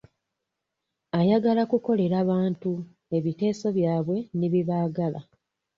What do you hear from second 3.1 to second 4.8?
ebiteeso byabwe ne bye